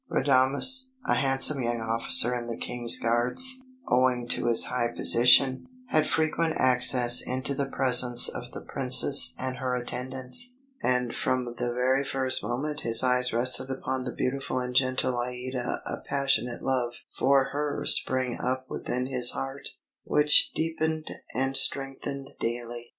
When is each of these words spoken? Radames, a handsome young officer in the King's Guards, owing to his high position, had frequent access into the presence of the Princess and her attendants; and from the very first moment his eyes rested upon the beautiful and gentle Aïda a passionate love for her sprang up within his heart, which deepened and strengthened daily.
Radames, 0.11 0.85
a 1.05 1.13
handsome 1.13 1.61
young 1.61 1.79
officer 1.79 2.33
in 2.33 2.47
the 2.47 2.57
King's 2.57 2.97
Guards, 2.99 3.61
owing 3.87 4.27
to 4.29 4.47
his 4.47 4.65
high 4.65 4.87
position, 4.87 5.67
had 5.89 6.09
frequent 6.09 6.55
access 6.57 7.21
into 7.21 7.53
the 7.53 7.67
presence 7.67 8.27
of 8.27 8.51
the 8.51 8.61
Princess 8.61 9.35
and 9.37 9.57
her 9.57 9.75
attendants; 9.75 10.55
and 10.81 11.15
from 11.15 11.45
the 11.45 11.71
very 11.71 12.03
first 12.03 12.41
moment 12.43 12.81
his 12.81 13.03
eyes 13.03 13.31
rested 13.31 13.69
upon 13.69 14.03
the 14.03 14.11
beautiful 14.13 14.57
and 14.57 14.73
gentle 14.73 15.13
Aïda 15.13 15.81
a 15.85 15.97
passionate 16.09 16.63
love 16.63 16.93
for 17.15 17.49
her 17.53 17.85
sprang 17.85 18.39
up 18.41 18.65
within 18.71 19.05
his 19.05 19.29
heart, 19.33 19.67
which 20.03 20.51
deepened 20.55 21.11
and 21.35 21.55
strengthened 21.55 22.31
daily. 22.39 22.89